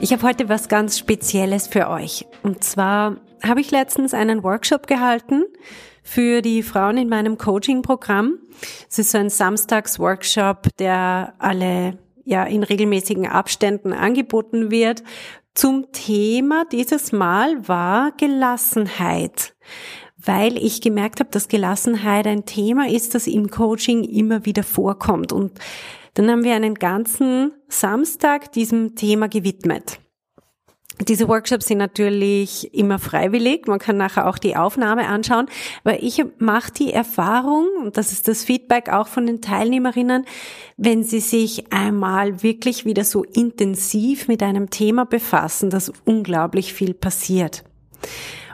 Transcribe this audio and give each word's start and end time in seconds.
ich 0.00 0.12
habe 0.12 0.22
heute 0.22 0.48
was 0.48 0.68
ganz 0.68 0.98
Spezielles 0.98 1.66
für 1.66 1.88
euch. 1.88 2.26
Und 2.42 2.64
zwar 2.64 3.16
habe 3.44 3.60
ich 3.60 3.70
letztens 3.70 4.14
einen 4.14 4.42
Workshop 4.42 4.86
gehalten 4.86 5.44
für 6.02 6.40
die 6.40 6.62
Frauen 6.62 6.96
in 6.96 7.08
meinem 7.08 7.36
Coaching-Programm. 7.36 8.38
Es 8.88 8.98
ist 8.98 9.10
so 9.12 9.18
ein 9.18 9.28
Samstags-Workshop, 9.28 10.68
der 10.78 11.34
alle 11.38 11.98
ja 12.24 12.44
in 12.44 12.62
regelmäßigen 12.62 13.26
Abständen 13.26 13.92
angeboten 13.92 14.70
wird. 14.70 15.02
Zum 15.54 15.92
Thema 15.92 16.64
dieses 16.72 17.12
Mal 17.12 17.68
war 17.68 18.12
Gelassenheit, 18.12 19.54
weil 20.16 20.56
ich 20.56 20.80
gemerkt 20.80 21.20
habe, 21.20 21.30
dass 21.30 21.48
Gelassenheit 21.48 22.26
ein 22.26 22.46
Thema 22.46 22.88
ist, 22.88 23.14
das 23.14 23.26
im 23.26 23.50
Coaching 23.50 24.04
immer 24.04 24.46
wieder 24.46 24.62
vorkommt 24.62 25.32
und 25.32 25.52
dann 26.14 26.30
haben 26.30 26.44
wir 26.44 26.54
einen 26.54 26.74
ganzen 26.74 27.52
Samstag 27.68 28.52
diesem 28.52 28.94
Thema 28.96 29.28
gewidmet. 29.28 30.00
Diese 31.08 31.28
Workshops 31.28 31.66
sind 31.66 31.78
natürlich 31.78 32.74
immer 32.74 32.98
freiwillig. 32.98 33.66
Man 33.66 33.78
kann 33.78 33.96
nachher 33.96 34.26
auch 34.28 34.36
die 34.36 34.56
Aufnahme 34.56 35.08
anschauen. 35.08 35.46
Aber 35.82 36.02
ich 36.02 36.22
mache 36.38 36.72
die 36.72 36.92
Erfahrung, 36.92 37.66
und 37.80 37.96
das 37.96 38.12
ist 38.12 38.28
das 38.28 38.44
Feedback 38.44 38.90
auch 38.90 39.08
von 39.08 39.26
den 39.26 39.40
Teilnehmerinnen, 39.40 40.26
wenn 40.76 41.02
sie 41.02 41.20
sich 41.20 41.72
einmal 41.72 42.42
wirklich 42.42 42.84
wieder 42.84 43.04
so 43.04 43.24
intensiv 43.24 44.28
mit 44.28 44.42
einem 44.42 44.68
Thema 44.68 45.06
befassen, 45.06 45.70
dass 45.70 45.90
unglaublich 46.04 46.74
viel 46.74 46.92
passiert. 46.92 47.64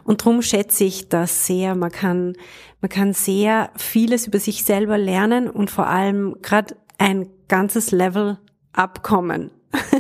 Und 0.05 0.21
darum 0.21 0.41
schätze 0.41 0.85
ich 0.85 1.09
das 1.09 1.47
sehr. 1.47 1.75
Man 1.75 1.91
kann, 1.91 2.35
man 2.81 2.89
kann 2.89 3.13
sehr 3.13 3.71
vieles 3.77 4.29
über 4.29 4.39
sich 4.39 4.63
selber 4.63 4.99
lernen 4.99 5.51
und 5.51 5.69
vor 5.69 5.89
allem 5.89 6.37
gerade 6.43 6.77
ein 6.99 7.31
ganzes 7.49 7.93
Level 7.93 8.39
abkommen. 8.73 9.51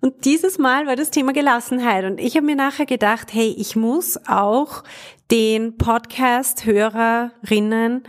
und 0.00 0.24
dieses 0.24 0.58
Mal 0.58 0.86
war 0.86 0.96
das 0.96 1.10
Thema 1.10 1.32
Gelassenheit 1.32 2.04
und 2.04 2.18
ich 2.20 2.36
habe 2.36 2.46
mir 2.46 2.56
nachher 2.56 2.86
gedacht, 2.86 3.32
hey, 3.32 3.54
ich 3.56 3.76
muss 3.76 4.18
auch 4.26 4.82
den 5.30 5.76
Podcast-Hörerinnen 5.76 8.02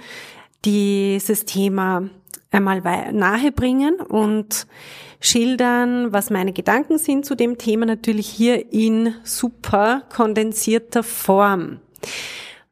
dieses 0.66 1.46
Thema 1.46 2.10
einmal 2.52 2.82
nahe 3.14 3.52
bringen 3.52 4.02
und 4.02 4.68
schildern, 5.20 6.12
was 6.12 6.30
meine 6.30 6.54
Gedanken 6.54 6.98
sind 6.98 7.26
zu 7.26 7.36
dem 7.36 7.58
Thema, 7.58 7.86
natürlich 7.86 8.28
hier 8.28 8.74
in 8.74 9.16
super 9.24 10.04
kondensierter 10.14 11.04
Form. 11.04 11.80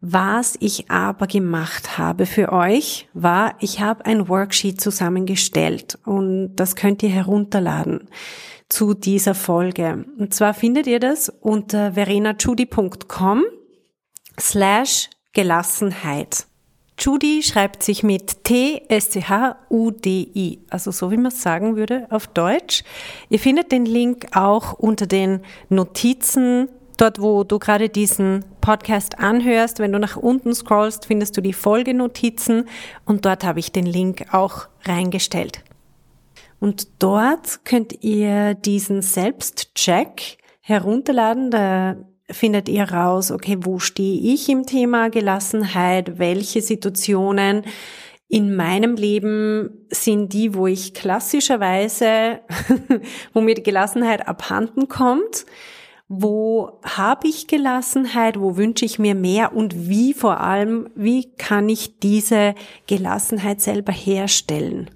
Was 0.01 0.55
ich 0.61 0.89
aber 0.89 1.27
gemacht 1.27 1.97
habe 1.97 2.25
für 2.25 2.53
euch, 2.53 3.09
war, 3.13 3.55
ich 3.59 3.81
habe 3.81 4.05
ein 4.05 4.29
Worksheet 4.29 4.79
zusammengestellt 4.79 5.99
und 6.05 6.55
das 6.55 6.77
könnt 6.77 7.03
ihr 7.03 7.09
herunterladen 7.09 8.07
zu 8.69 8.93
dieser 8.93 9.35
Folge. 9.35 10.05
Und 10.17 10.33
zwar 10.33 10.53
findet 10.53 10.87
ihr 10.87 11.01
das 11.01 11.27
unter 11.41 11.91
verenachudi.com 11.93 13.43
slash 14.39 15.09
Gelassenheit. 15.33 16.45
Judy 16.97 17.43
schreibt 17.43 17.83
sich 17.83 18.03
mit 18.03 18.43
T-S-C-H-U-D-I, 18.45 18.99
also 20.69 20.91
so 20.91 21.11
wie 21.11 21.17
man 21.17 21.27
es 21.27 21.41
sagen 21.41 21.75
würde 21.77 22.07
auf 22.09 22.27
Deutsch. 22.27 22.83
Ihr 23.29 23.39
findet 23.39 23.71
den 23.71 23.85
Link 23.85 24.27
auch 24.35 24.73
unter 24.73 25.07
den 25.07 25.41
Notizen 25.69 26.69
dort, 27.01 27.21
wo 27.21 27.43
du 27.43 27.59
gerade 27.59 27.89
diesen 27.89 28.45
Podcast 28.61 29.19
anhörst, 29.19 29.79
wenn 29.79 29.91
du 29.91 29.99
nach 29.99 30.17
unten 30.17 30.53
scrollst, 30.53 31.05
findest 31.05 31.37
du 31.37 31.41
die 31.41 31.53
Folgenotizen 31.53 32.67
und 33.05 33.25
dort 33.25 33.43
habe 33.43 33.59
ich 33.59 33.71
den 33.71 33.85
Link 33.85 34.25
auch 34.31 34.67
reingestellt. 34.85 35.63
Und 36.59 36.87
dort 36.99 37.63
könnt 37.63 38.03
ihr 38.03 38.53
diesen 38.53 39.01
Selbstcheck 39.01 40.37
herunterladen. 40.61 41.51
Da 41.51 41.95
findet 42.29 42.67
ihr 42.67 42.83
raus, 42.83 43.31
okay, 43.31 43.57
wo 43.61 43.79
stehe 43.79 44.33
ich 44.33 44.49
im 44.49 44.65
Thema 44.65 45.09
Gelassenheit? 45.09 46.19
Welche 46.19 46.61
Situationen 46.61 47.63
in 48.27 48.55
meinem 48.55 48.95
Leben 48.95 49.87
sind 49.89 50.33
die, 50.33 50.53
wo 50.53 50.67
ich 50.67 50.93
klassischerweise, 50.93 52.41
wo 53.33 53.41
mir 53.41 53.55
die 53.55 53.63
Gelassenheit 53.63 54.27
abhanden 54.27 54.87
kommt? 54.87 55.45
Wo 56.11 56.79
habe 56.83 57.27
ich 57.27 57.45
Gelassenheit, 57.45 58.39
wo 58.39 58.57
wünsche 58.57 58.83
ich 58.83 58.97
mir 58.97 59.13
mehr 59.13 59.55
und 59.55 59.87
wie 59.87 60.15
vor 60.15 60.41
allem, 60.41 60.89
wie 60.95 61.31
kann 61.37 61.69
ich 61.69 61.99
diese 61.99 62.55
Gelassenheit 62.87 63.61
selber 63.61 63.93
herstellen. 63.93 64.89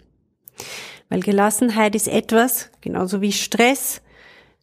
Weil 1.09 1.19
Gelassenheit 1.19 1.93
ist 1.93 2.07
etwas, 2.07 2.71
genauso 2.81 3.21
wie 3.21 3.31
Stress, 3.31 4.01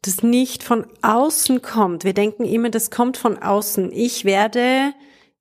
das 0.02 0.24
nicht 0.24 0.64
von 0.64 0.86
außen 1.02 1.62
kommt. 1.62 2.02
Wir 2.02 2.14
denken 2.14 2.44
immer, 2.44 2.70
das 2.70 2.90
kommt 2.90 3.16
von 3.16 3.38
außen. 3.38 3.92
Ich 3.92 4.24
werde 4.24 4.92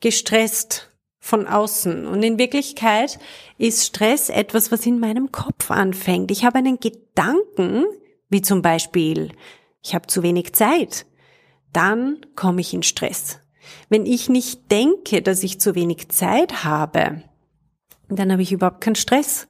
gestresst 0.02 0.92
von 1.20 1.48
außen. 1.48 2.06
Und 2.06 2.22
in 2.22 2.38
Wirklichkeit 2.38 3.18
ist 3.58 3.84
Stress 3.84 4.30
etwas, 4.30 4.72
was 4.72 4.86
in 4.86 5.00
meinem 5.00 5.32
Kopf 5.32 5.72
anfängt. 5.72 6.30
Ich 6.30 6.46
habe 6.46 6.60
einen 6.60 6.80
Gedanken, 6.80 7.86
wie 8.30 8.42
zum 8.44 8.62
Beispiel, 8.62 9.32
ich 9.82 9.96
habe 9.96 10.08
zu 10.08 10.24
wenig 10.24 10.54
Zeit, 10.54 11.06
dann 11.74 12.26
komme 12.36 12.62
ich 12.62 12.74
in 12.74 12.84
Stress. 12.84 13.40
Wenn 13.90 14.06
ich 14.06 14.30
nicht 14.30 14.72
denke, 14.72 15.22
dass 15.22 15.44
ich 15.44 15.60
zu 15.60 15.76
wenig 15.76 16.10
Zeit 16.10 16.64
habe, 16.64 17.24
dann 18.08 18.32
habe 18.32 18.42
ich 18.42 18.52
überhaupt 18.52 18.82
keinen 18.82 18.96
Stress. 18.96 19.48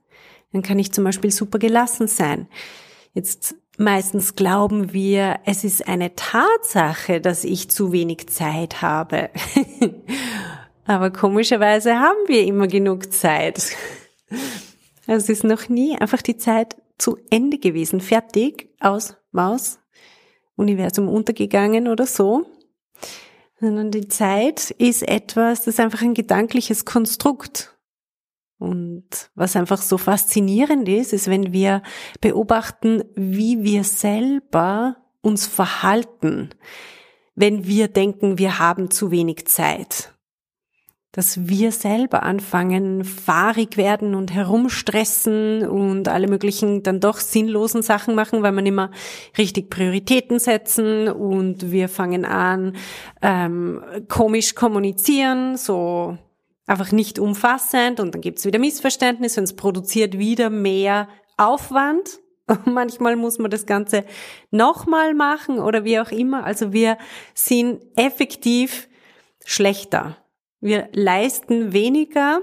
Dann 0.52 0.62
kann 0.62 0.80
ich 0.80 0.92
zum 0.92 1.04
Beispiel 1.04 1.32
super 1.32 1.60
gelassen 1.60 2.08
sein. 2.08 2.48
Jetzt 3.14 3.56
meistens 3.78 4.36
glauben 4.36 4.94
wir, 4.94 5.40
es 5.46 5.64
ist 5.64 5.88
eine 5.88 6.16
Tatsache, 6.16 7.22
dass 7.22 7.44
ich 7.44 7.70
zu 7.70 7.92
wenig 7.92 8.28
Zeit 8.28 8.82
habe. 8.82 9.30
Aber 10.86 11.12
komischerweise 11.12 12.00
haben 12.00 12.28
wir 12.28 12.44
immer 12.44 12.68
genug 12.68 13.14
Zeit. 13.14 13.76
Es 15.06 15.30
ist 15.30 15.44
noch 15.44 15.70
nie 15.70 15.98
einfach 15.98 16.22
die 16.22 16.38
Zeit 16.38 16.76
zu 16.98 17.18
Ende 17.30 17.58
gewesen. 17.58 18.02
Fertig, 18.02 18.70
aus, 18.80 19.16
Maus, 19.32 19.80
Universum 20.60 21.08
untergegangen 21.08 21.88
oder 21.88 22.06
so, 22.06 22.46
sondern 23.60 23.92
die 23.92 24.08
Zeit 24.08 24.72
ist 24.72 25.08
etwas, 25.08 25.60
das 25.60 25.68
ist 25.68 25.80
einfach 25.80 26.02
ein 26.02 26.14
gedankliches 26.14 26.86
Konstrukt. 26.86 27.76
Und 28.58 29.32
was 29.36 29.56
einfach 29.56 29.82
so 29.82 29.98
faszinierend 29.98 30.88
ist, 30.90 31.14
ist, 31.14 31.30
wenn 31.30 31.54
wir 31.54 31.82
beobachten, 32.20 33.04
wie 33.16 33.64
wir 33.64 33.86
selber 33.86 34.98
uns 35.22 35.48
verhalten, 35.48 36.50
wenn 37.36 37.66
wir 37.66 37.88
denken, 37.88 38.38
wir 38.38 38.60
haben 38.60 38.92
zu 38.92 39.12
wenig 39.12 39.48
Zeit 39.48 40.14
dass 41.20 41.50
wir 41.50 41.74
selber 41.74 42.24
anfangen, 42.24 43.04
fahrig 43.04 43.76
werden 43.76 44.16
und 44.16 44.34
herumstressen 44.34 45.68
und 45.68 46.08
alle 46.08 46.30
möglichen 46.30 46.82
dann 46.82 47.02
doch 47.02 47.18
sinnlosen 47.18 47.82
Sachen 47.82 48.16
machen, 48.16 48.42
weil 48.42 48.54
man 48.54 48.66
immer 48.66 48.90
richtig 49.38 49.70
Prioritäten 49.70 50.40
setzen 50.40 51.10
und 51.10 51.72
wir 51.72 51.90
fangen 51.90 52.24
an, 52.24 52.78
ähm, 53.22 53.84
komisch 54.08 54.56
kommunizieren, 54.56 55.58
so 55.58 56.18
einfach 56.68 56.94
nicht 56.94 57.20
umfassend 57.20 58.00
und 58.00 58.16
dann 58.16 58.22
gibt's 58.22 58.46
wieder 58.46 58.58
Missverständnisse 58.58 59.42
und 59.42 59.44
es 59.44 59.58
produziert 59.58 60.18
wieder 60.18 60.50
mehr 60.50 61.10
Aufwand. 61.36 62.22
Manchmal 62.66 63.18
muss 63.18 63.40
man 63.40 63.52
das 63.52 63.66
Ganze 63.66 64.06
nochmal 64.52 65.14
machen 65.14 65.60
oder 65.60 65.84
wie 65.84 66.00
auch 66.00 66.12
immer. 66.12 66.46
Also 66.46 66.72
wir 66.72 66.98
sind 67.34 67.82
effektiv 67.98 68.88
schlechter 69.44 70.16
wir 70.62 70.90
leisten 70.94 71.74
weniger, 71.74 72.42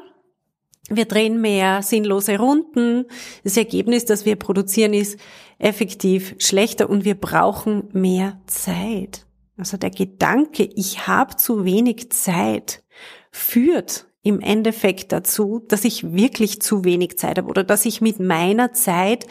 wir 0.88 1.06
drehen 1.06 1.40
mehr 1.40 1.82
sinnlose 1.82 2.38
Runden. 2.38 3.06
Das 3.42 3.56
Ergebnis, 3.56 4.04
das 4.04 4.24
wir 4.24 4.36
produzieren, 4.36 4.94
ist 4.94 5.18
effektiv 5.58 6.36
schlechter 6.38 6.88
und 6.88 7.04
wir 7.04 7.16
brauchen 7.16 7.88
mehr 7.92 8.40
Zeit. 8.46 9.26
Also 9.56 9.76
der 9.76 9.90
Gedanke, 9.90 10.68
ich 10.74 11.06
habe 11.06 11.36
zu 11.36 11.64
wenig 11.64 12.10
Zeit, 12.12 12.84
führt 13.30 14.06
im 14.22 14.40
Endeffekt 14.40 15.12
dazu, 15.12 15.64
dass 15.66 15.84
ich 15.84 16.12
wirklich 16.12 16.60
zu 16.60 16.84
wenig 16.84 17.18
Zeit 17.18 17.38
habe 17.38 17.48
oder 17.48 17.64
dass 17.64 17.86
ich 17.86 18.00
mit 18.00 18.20
meiner 18.20 18.72
Zeit 18.72 19.26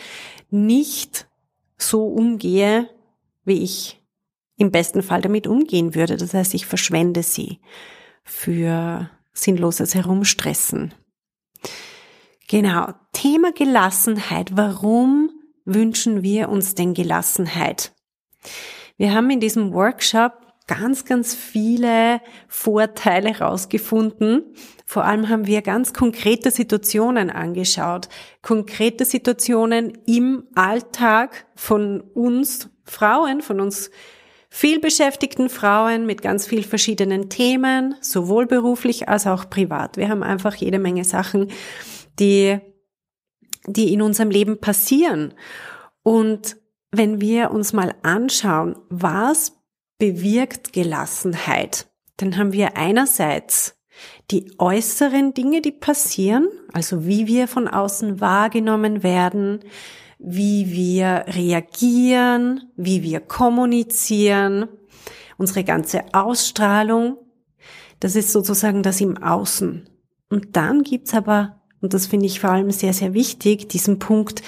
nicht 0.49 1.27
so 1.77 2.07
umgehe, 2.07 2.89
wie 3.43 3.61
ich 3.61 4.01
im 4.57 4.71
besten 4.71 5.03
Fall 5.03 5.21
damit 5.21 5.47
umgehen 5.47 5.95
würde. 5.95 6.17
Das 6.17 6.33
heißt, 6.33 6.53
ich 6.53 6.65
verschwende 6.65 7.23
sie 7.23 7.59
für 8.25 9.09
sinnloses 9.33 9.95
Herumstressen. 9.95 10.93
Genau, 12.47 12.89
Thema 13.13 13.53
Gelassenheit. 13.53 14.57
Warum 14.57 15.29
wünschen 15.63 16.21
wir 16.23 16.49
uns 16.49 16.75
denn 16.75 16.93
Gelassenheit? 16.93 17.93
Wir 18.97 19.13
haben 19.13 19.29
in 19.29 19.39
diesem 19.39 19.73
Workshop 19.73 20.33
ganz, 20.67 21.05
ganz 21.05 21.35
viele 21.35 22.21
Vorteile 22.47 23.39
rausgefunden. 23.39 24.55
Vor 24.85 25.05
allem 25.05 25.29
haben 25.29 25.47
wir 25.47 25.61
ganz 25.61 25.93
konkrete 25.93 26.51
Situationen 26.51 27.29
angeschaut. 27.29 28.09
Konkrete 28.41 29.05
Situationen 29.05 29.93
im 30.05 30.43
Alltag 30.55 31.45
von 31.55 32.01
uns 32.01 32.69
Frauen, 32.83 33.41
von 33.41 33.59
uns 33.59 33.89
vielbeschäftigten 34.55 35.49
Frauen 35.49 36.05
mit 36.05 36.21
ganz 36.21 36.47
viel 36.47 36.63
verschiedenen 36.63 37.29
Themen, 37.29 37.95
sowohl 37.99 38.45
beruflich 38.45 39.09
als 39.09 39.27
auch 39.27 39.49
privat. 39.49 39.97
Wir 39.97 40.07
haben 40.07 40.23
einfach 40.23 40.55
jede 40.55 40.79
Menge 40.79 41.03
Sachen, 41.03 41.51
die, 42.19 42.59
die 43.67 43.91
in 43.91 44.01
unserem 44.01 44.29
Leben 44.29 44.61
passieren. 44.61 45.33
Und 46.03 46.55
wenn 46.89 47.19
wir 47.19 47.51
uns 47.51 47.73
mal 47.73 47.95
anschauen, 48.01 48.77
was 48.87 49.57
bewirkt 49.97 50.71
Gelassenheit, 50.71 51.87
dann 52.15 52.37
haben 52.37 52.53
wir 52.53 52.77
einerseits 52.77 53.77
die 54.31 54.53
äußeren 54.57 55.33
Dinge, 55.33 55.61
die 55.61 55.73
passieren, 55.73 56.47
also 56.71 57.05
wie 57.05 57.27
wir 57.27 57.49
von 57.49 57.67
außen 57.67 58.21
wahrgenommen 58.21 59.03
werden, 59.03 59.65
wie 60.19 60.71
wir 60.71 61.25
reagieren, 61.27 62.71
wie 62.75 63.03
wir 63.03 63.19
kommunizieren, 63.19 64.67
unsere 65.37 65.63
ganze 65.63 66.13
Ausstrahlung. 66.13 67.17
Das 67.99 68.15
ist 68.15 68.31
sozusagen 68.31 68.83
das 68.83 69.01
im 69.01 69.17
Außen. 69.21 69.89
Und 70.29 70.55
dann 70.55 70.83
gibt's 70.83 71.13
aber, 71.13 71.61
und 71.81 71.93
das 71.93 72.07
finde 72.07 72.25
ich 72.25 72.39
vor 72.39 72.51
allem 72.51 72.71
sehr, 72.71 72.93
sehr 72.93 73.13
wichtig, 73.13 73.69
diesen 73.69 73.99
Punkt, 73.99 74.41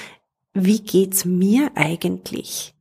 wie 0.54 0.80
geht's 0.80 1.26
mir 1.26 1.72
eigentlich? 1.76 2.74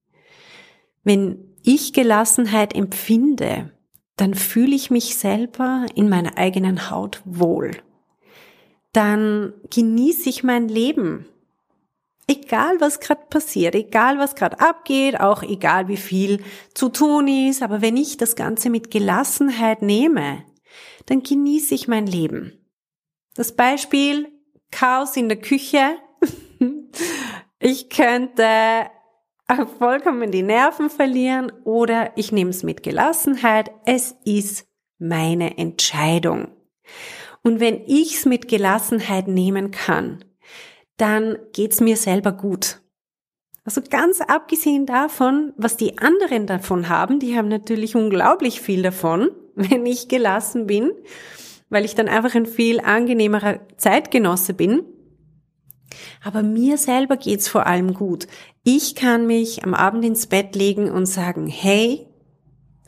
Wenn 1.05 1.55
ich 1.63 1.93
Gelassenheit 1.93 2.75
empfinde, 2.75 3.73
dann 4.17 4.35
fühle 4.35 4.75
ich 4.75 4.91
mich 4.91 5.17
selber 5.17 5.87
in 5.95 6.09
meiner 6.09 6.39
eigenen 6.39 6.91
Haut 6.91 7.21
wohl. 7.25 7.73
Dann 8.93 9.53
genieße 9.71 10.29
ich 10.29 10.43
mein 10.43 10.69
Leben 10.69 11.27
egal 12.27 12.81
was 12.81 13.01
gerade 13.01 13.27
passiert, 13.31 13.75
egal 13.75 14.19
was 14.19 14.35
gerade 14.35 14.61
abgeht, 14.61 15.21
auch 15.21 15.43
egal 15.43 15.89
wie 15.89 15.97
viel 15.97 16.43
zu 16.75 16.89
tun 16.89 17.29
ist, 17.29 17.63
aber 17.63 17.83
wenn 17.83 17.97
ich 17.97 18.17
das 18.17 18.37
Ganze 18.37 18.71
mit 18.71 18.91
Gelassenheit 18.91 19.83
nehme, 19.83 20.45
dann 21.07 21.23
genieße 21.23 21.75
ich 21.75 21.89
mein 21.89 22.07
Leben. 22.07 22.67
Das 23.35 23.53
Beispiel 23.53 24.29
Chaos 24.71 25.17
in 25.17 25.29
der 25.29 25.39
Küche. 25.39 25.97
ich 27.61 27.89
könnte 27.89 28.91
vollkommen 29.79 30.33
die 30.33 30.43
Nerven 30.43 30.91
verlieren 30.91 31.53
oder 31.65 32.13
ich 32.17 32.33
nehme 32.33 32.51
es 32.51 32.63
mit 32.63 32.83
Gelassenheit. 32.83 33.71
Es 33.85 34.17
ist 34.25 34.67
meine 34.99 35.57
Entscheidung. 35.59 36.49
Und 37.43 37.61
wenn 37.61 37.83
ich 37.87 38.17
es 38.17 38.25
mit 38.27 38.49
Gelassenheit 38.49 39.29
nehmen 39.29 39.71
kann, 39.71 40.25
dann 40.97 41.37
geht's 41.53 41.81
mir 41.81 41.97
selber 41.97 42.33
gut. 42.33 42.81
Also 43.65 43.81
ganz 43.83 44.21
abgesehen 44.21 44.87
davon, 44.87 45.53
was 45.57 45.77
die 45.77 45.99
anderen 45.99 46.47
davon 46.47 46.89
haben, 46.89 47.19
die 47.19 47.37
haben 47.37 47.49
natürlich 47.49 47.97
unglaublich 47.97 48.61
viel 48.61 48.83
davon, 48.83 49.31
wenn 49.55 49.85
ich 49.87 50.09
gelassen 50.09 50.67
bin, 50.67 50.93
weil 51.69 51.85
ich 51.85 51.95
dann 51.95 52.09
einfach 52.09 52.35
ein 52.35 52.47
viel 52.47 52.81
angenehmerer 52.81 53.61
Zeitgenosse 53.77 54.55
bin. 54.55 54.85
Aber 56.23 56.43
mir 56.43 56.79
selber 56.79 57.17
geht's 57.17 57.49
vor 57.49 57.67
allem 57.67 57.95
gut. 57.95 58.27
Ich 58.63 58.95
kann 58.95 59.27
mich 59.27 59.65
am 59.65 59.75
Abend 59.75 60.05
ins 60.05 60.27
Bett 60.27 60.55
legen 60.55 60.91
und 60.91 61.07
sagen, 61.07 61.47
hey, 61.47 62.07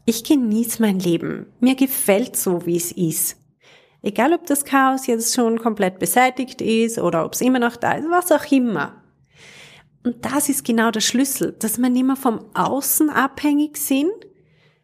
ich 0.04 0.24
genieße 0.24 0.80
mein 0.80 0.98
Leben. 0.98 1.46
Mir 1.60 1.74
gefällt 1.74 2.36
so, 2.36 2.66
wie 2.66 2.76
es 2.76 2.92
ist. 2.92 3.36
Egal, 4.02 4.32
ob 4.32 4.46
das 4.46 4.64
Chaos 4.64 5.06
jetzt 5.06 5.34
schon 5.34 5.58
komplett 5.58 5.98
beseitigt 5.98 6.60
ist 6.60 6.98
oder 6.98 7.24
ob 7.24 7.34
es 7.34 7.40
immer 7.40 7.58
noch 7.58 7.76
da 7.76 7.92
ist, 7.92 8.08
was 8.10 8.30
auch 8.30 8.50
immer. 8.50 9.02
Und 10.04 10.24
das 10.24 10.48
ist 10.48 10.64
genau 10.64 10.90
der 10.90 11.00
Schlüssel, 11.00 11.56
dass 11.58 11.78
wir 11.78 11.90
nicht 11.90 12.06
mehr 12.06 12.16
vom 12.16 12.44
Außen 12.54 13.10
abhängig 13.10 13.76
sind. 13.76 14.12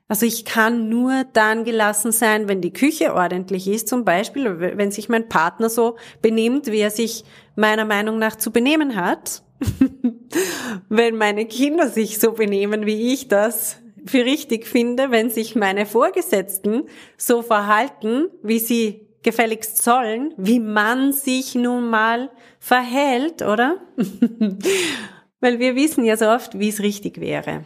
Also 0.08 0.26
ich 0.26 0.44
kann 0.44 0.88
nur 0.88 1.24
dann 1.32 1.64
gelassen 1.64 2.12
sein, 2.12 2.48
wenn 2.48 2.60
die 2.60 2.72
Küche 2.72 3.14
ordentlich 3.14 3.68
ist, 3.68 3.88
zum 3.88 4.04
Beispiel, 4.04 4.60
wenn 4.76 4.90
sich 4.90 5.08
mein 5.08 5.28
Partner 5.28 5.70
so 5.70 5.96
benimmt, 6.20 6.66
wie 6.66 6.80
er 6.80 6.90
sich 6.90 7.24
meiner 7.56 7.84
Meinung 7.84 8.18
nach 8.18 8.36
zu 8.36 8.50
benehmen 8.50 8.96
hat. 8.96 9.42
wenn 10.88 11.16
meine 11.16 11.46
Kinder 11.46 11.88
sich 11.88 12.18
so 12.18 12.32
benehmen, 12.32 12.84
wie 12.84 13.14
ich 13.14 13.28
das 13.28 13.78
für 14.04 14.24
richtig 14.24 14.66
finde, 14.66 15.10
wenn 15.10 15.30
sich 15.30 15.56
meine 15.56 15.86
Vorgesetzten 15.86 16.84
so 17.16 17.42
verhalten, 17.42 18.28
wie 18.42 18.58
sie 18.58 19.08
gefälligst 19.22 19.82
sollen, 19.82 20.34
wie 20.36 20.60
man 20.60 21.12
sich 21.12 21.54
nun 21.54 21.88
mal 21.88 22.30
verhält, 22.58 23.42
oder? 23.42 23.78
Weil 25.40 25.58
wir 25.58 25.74
wissen 25.74 26.04
ja 26.04 26.16
so 26.16 26.26
oft, 26.28 26.58
wie 26.58 26.68
es 26.68 26.80
richtig 26.80 27.20
wäre. 27.20 27.64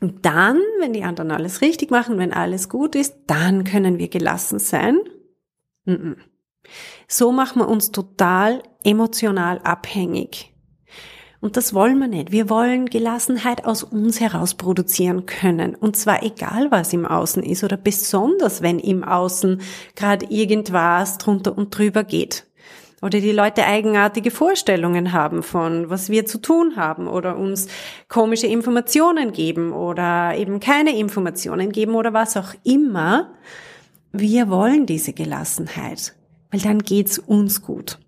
Und 0.00 0.24
dann, 0.24 0.60
wenn 0.80 0.92
die 0.92 1.02
anderen 1.02 1.32
alles 1.32 1.60
richtig 1.60 1.90
machen, 1.90 2.18
wenn 2.18 2.32
alles 2.32 2.68
gut 2.68 2.94
ist, 2.94 3.16
dann 3.26 3.64
können 3.64 3.98
wir 3.98 4.08
gelassen 4.08 4.60
sein. 4.60 4.98
So 7.08 7.32
machen 7.32 7.60
wir 7.60 7.68
uns 7.68 7.90
total 7.90 8.62
emotional 8.84 9.58
abhängig. 9.58 10.54
Und 11.40 11.56
das 11.56 11.72
wollen 11.72 11.98
wir 11.98 12.08
nicht. 12.08 12.32
Wir 12.32 12.50
wollen 12.50 12.86
Gelassenheit 12.86 13.64
aus 13.64 13.84
uns 13.84 14.20
heraus 14.20 14.54
produzieren 14.54 15.24
können. 15.26 15.76
Und 15.76 15.96
zwar 15.96 16.24
egal, 16.24 16.70
was 16.70 16.92
im 16.92 17.06
Außen 17.06 17.44
ist 17.44 17.62
oder 17.62 17.76
besonders, 17.76 18.60
wenn 18.60 18.80
im 18.80 19.04
Außen 19.04 19.60
gerade 19.94 20.26
irgendwas 20.26 21.18
drunter 21.18 21.56
und 21.56 21.76
drüber 21.76 22.02
geht. 22.02 22.44
Oder 23.00 23.20
die 23.20 23.30
Leute 23.30 23.64
eigenartige 23.64 24.32
Vorstellungen 24.32 25.12
haben 25.12 25.44
von, 25.44 25.88
was 25.88 26.10
wir 26.10 26.26
zu 26.26 26.38
tun 26.38 26.74
haben 26.74 27.06
oder 27.06 27.36
uns 27.36 27.68
komische 28.08 28.48
Informationen 28.48 29.30
geben 29.30 29.72
oder 29.72 30.36
eben 30.36 30.58
keine 30.58 30.98
Informationen 30.98 31.70
geben 31.70 31.94
oder 31.94 32.12
was 32.12 32.36
auch 32.36 32.54
immer. 32.64 33.34
Wir 34.10 34.50
wollen 34.50 34.86
diese 34.86 35.12
Gelassenheit, 35.12 36.16
weil 36.50 36.58
dann 36.58 36.80
geht's 36.80 37.20
uns 37.20 37.62
gut. 37.62 38.00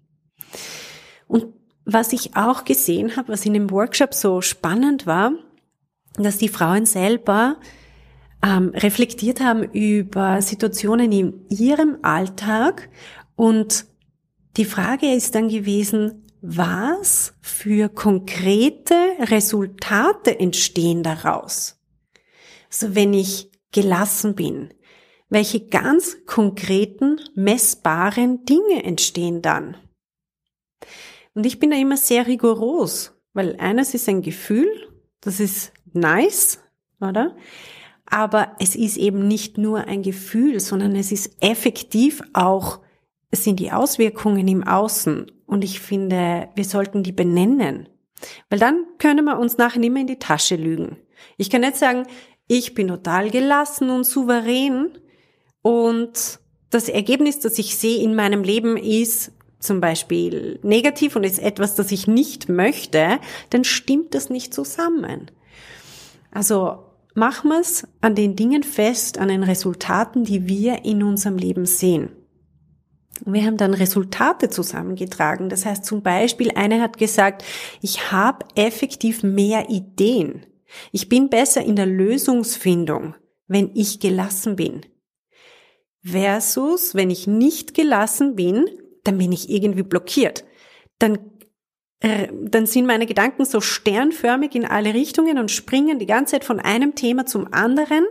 Und 1.28 1.59
was 1.92 2.12
ich 2.12 2.36
auch 2.36 2.64
gesehen 2.64 3.16
habe, 3.16 3.32
was 3.32 3.46
in 3.46 3.54
dem 3.54 3.70
Workshop 3.70 4.14
so 4.14 4.40
spannend 4.40 5.06
war, 5.06 5.32
dass 6.14 6.38
die 6.38 6.48
Frauen 6.48 6.86
selber 6.86 7.56
ähm, 8.42 8.70
reflektiert 8.70 9.40
haben 9.40 9.64
über 9.64 10.42
Situationen 10.42 11.12
in 11.12 11.46
ihrem 11.48 11.98
Alltag 12.02 12.88
und 13.36 13.86
die 14.56 14.64
Frage 14.64 15.14
ist 15.14 15.34
dann 15.34 15.48
gewesen, 15.48 16.26
was 16.42 17.34
für 17.40 17.88
konkrete 17.88 18.94
Resultate 19.20 20.38
entstehen 20.40 21.02
daraus? 21.02 21.78
Also 22.70 22.94
wenn 22.94 23.14
ich 23.14 23.50
gelassen 23.72 24.34
bin, 24.34 24.74
welche 25.28 25.66
ganz 25.66 26.24
konkreten, 26.26 27.20
messbaren 27.34 28.44
Dinge 28.44 28.82
entstehen 28.82 29.42
dann? 29.42 29.76
Und 31.34 31.46
ich 31.46 31.58
bin 31.58 31.70
da 31.70 31.76
immer 31.76 31.96
sehr 31.96 32.26
rigoros, 32.26 33.12
weil 33.32 33.56
eines 33.56 33.94
ist 33.94 34.08
ein 34.08 34.22
Gefühl, 34.22 34.70
das 35.20 35.40
ist 35.40 35.72
nice, 35.92 36.60
oder? 37.00 37.36
Aber 38.06 38.56
es 38.58 38.74
ist 38.74 38.96
eben 38.96 39.28
nicht 39.28 39.56
nur 39.56 39.84
ein 39.84 40.02
Gefühl, 40.02 40.58
sondern 40.58 40.96
es 40.96 41.12
ist 41.12 41.36
effektiv 41.40 42.22
auch, 42.32 42.80
es 43.30 43.44
sind 43.44 43.60
die 43.60 43.70
Auswirkungen 43.70 44.48
im 44.48 44.64
Außen. 44.64 45.30
Und 45.46 45.62
ich 45.62 45.80
finde, 45.80 46.48
wir 46.56 46.64
sollten 46.64 47.04
die 47.04 47.12
benennen. 47.12 47.88
Weil 48.48 48.58
dann 48.58 48.84
können 48.98 49.24
wir 49.24 49.38
uns 49.38 49.56
nachher 49.56 49.78
nicht 49.78 49.92
mehr 49.92 50.02
in 50.02 50.08
die 50.08 50.18
Tasche 50.18 50.56
lügen. 50.56 50.96
Ich 51.36 51.50
kann 51.50 51.60
nicht 51.60 51.76
sagen, 51.76 52.06
ich 52.48 52.74
bin 52.74 52.88
total 52.88 53.30
gelassen 53.30 53.90
und 53.90 54.04
souverän 54.04 54.98
und 55.62 56.40
das 56.70 56.88
Ergebnis, 56.88 57.40
das 57.40 57.58
ich 57.58 57.76
sehe 57.76 58.02
in 58.02 58.14
meinem 58.14 58.42
Leben 58.42 58.76
ist, 58.76 59.32
zum 59.60 59.80
Beispiel 59.80 60.58
negativ 60.62 61.14
und 61.16 61.24
ist 61.24 61.38
etwas, 61.38 61.74
das 61.74 61.92
ich 61.92 62.06
nicht 62.06 62.48
möchte, 62.48 63.20
dann 63.50 63.64
stimmt 63.64 64.14
das 64.14 64.30
nicht 64.30 64.52
zusammen. 64.52 65.30
Also 66.30 66.78
machen 67.14 67.50
wir 67.50 67.60
es 67.60 67.86
an 68.00 68.14
den 68.14 68.36
Dingen 68.36 68.62
fest, 68.62 69.18
an 69.18 69.28
den 69.28 69.42
Resultaten, 69.42 70.24
die 70.24 70.48
wir 70.48 70.84
in 70.84 71.02
unserem 71.02 71.36
Leben 71.36 71.66
sehen. 71.66 72.10
Wir 73.26 73.44
haben 73.44 73.58
dann 73.58 73.74
Resultate 73.74 74.48
zusammengetragen. 74.48 75.50
Das 75.50 75.66
heißt 75.66 75.84
zum 75.84 76.02
Beispiel, 76.02 76.52
eine 76.54 76.80
hat 76.80 76.96
gesagt, 76.96 77.44
ich 77.82 78.10
habe 78.12 78.46
effektiv 78.54 79.22
mehr 79.22 79.68
Ideen. 79.68 80.46
Ich 80.92 81.08
bin 81.08 81.28
besser 81.28 81.62
in 81.62 81.76
der 81.76 81.86
Lösungsfindung, 81.86 83.14
wenn 83.46 83.70
ich 83.74 84.00
gelassen 84.00 84.56
bin. 84.56 84.86
Versus, 86.02 86.94
wenn 86.94 87.10
ich 87.10 87.26
nicht 87.26 87.74
gelassen 87.74 88.36
bin, 88.36 88.64
dann 89.04 89.18
bin 89.18 89.32
ich 89.32 89.50
irgendwie 89.50 89.82
blockiert. 89.82 90.44
Dann, 90.98 91.18
äh, 92.00 92.28
dann 92.32 92.66
sind 92.66 92.86
meine 92.86 93.06
Gedanken 93.06 93.44
so 93.44 93.60
sternförmig 93.60 94.54
in 94.54 94.64
alle 94.64 94.94
Richtungen 94.94 95.38
und 95.38 95.50
springen 95.50 95.98
die 95.98 96.06
ganze 96.06 96.32
Zeit 96.32 96.44
von 96.44 96.60
einem 96.60 96.94
Thema 96.94 97.26
zum 97.26 97.52
anderen. 97.52 98.04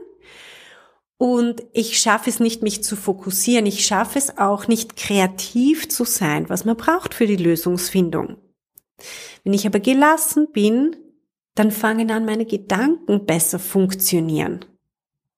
Und 1.18 1.64
ich 1.74 2.00
schaffe 2.00 2.30
es 2.30 2.40
nicht, 2.40 2.64
mich 2.64 2.84
zu 2.84 2.96
fokussieren. 2.96 3.66
Ich 3.66 3.86
schaffe 3.86 4.18
es 4.18 4.38
auch 4.38 4.68
nicht, 4.68 4.96
kreativ 4.96 5.90
zu 5.90 6.06
sein, 6.06 6.48
was 6.48 6.64
man 6.64 6.78
braucht 6.78 7.14
für 7.14 7.28
die 7.28 7.36
Lösungsfindung. 7.36 8.38
Wenn 9.44 9.54
ich 9.54 9.68
aber 9.68 9.80
gelassen 9.80 10.52
bin, 10.52 10.96
dann 11.56 11.72
fangen 11.72 12.10
an, 12.12 12.26
meine 12.26 12.46
Gedanken 12.46 13.26
besser 13.26 13.60
funktionieren. 13.60 14.64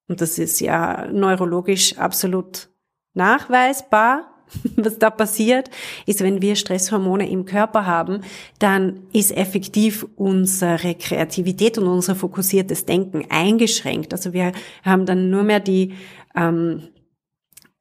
Und 0.07 0.21
das 0.21 0.37
ist 0.37 0.59
ja 0.59 1.07
neurologisch 1.07 1.97
absolut 1.97 2.69
nachweisbar. 3.13 4.30
Was 4.75 4.99
da 4.99 5.09
passiert, 5.09 5.69
ist, 6.05 6.21
wenn 6.21 6.41
wir 6.41 6.55
Stresshormone 6.55 7.29
im 7.29 7.45
Körper 7.45 7.85
haben, 7.85 8.21
dann 8.59 9.01
ist 9.13 9.35
effektiv 9.35 10.05
unsere 10.15 10.95
Kreativität 10.95 11.77
und 11.77 11.87
unser 11.87 12.15
fokussiertes 12.15 12.85
Denken 12.85 13.25
eingeschränkt. 13.29 14.13
Also 14.13 14.33
wir 14.33 14.51
haben 14.83 15.05
dann 15.05 15.29
nur 15.29 15.43
mehr 15.43 15.59
die, 15.59 15.93
ähm, 16.35 16.89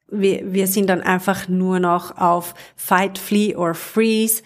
wir, 0.09 0.53
wir 0.53 0.67
sind 0.67 0.89
dann 0.89 1.01
einfach 1.01 1.47
nur 1.47 1.79
noch 1.79 2.17
auf 2.17 2.53
Fight, 2.75 3.17
Flee 3.17 3.55
or 3.55 3.73
Freeze 3.73 4.43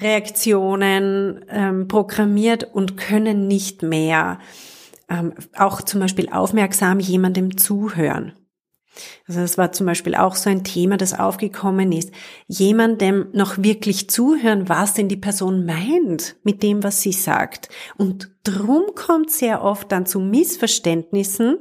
Reaktionen 0.00 1.44
ähm, 1.48 1.88
programmiert 1.88 2.64
und 2.74 2.96
können 2.96 3.46
nicht 3.46 3.82
mehr 3.82 4.38
ähm, 5.08 5.34
auch 5.56 5.82
zum 5.82 6.00
Beispiel 6.00 6.28
aufmerksam 6.30 6.98
jemandem 6.98 7.56
zuhören. 7.56 8.32
Also 9.26 9.40
das 9.40 9.58
war 9.58 9.72
zum 9.72 9.86
Beispiel 9.86 10.14
auch 10.14 10.34
so 10.34 10.50
ein 10.50 10.64
Thema, 10.64 10.96
das 10.96 11.18
aufgekommen 11.18 11.92
ist. 11.92 12.10
Jemandem 12.46 13.28
noch 13.32 13.58
wirklich 13.58 14.08
zuhören, 14.10 14.68
was 14.68 14.94
denn 14.94 15.08
die 15.08 15.16
Person 15.16 15.64
meint 15.66 16.36
mit 16.44 16.62
dem, 16.62 16.82
was 16.82 17.02
sie 17.02 17.12
sagt. 17.12 17.68
Und 17.96 18.30
drum 18.44 18.82
kommt 18.94 19.30
sehr 19.30 19.62
oft 19.62 19.90
dann 19.90 20.06
zu 20.06 20.20
Missverständnissen. 20.20 21.58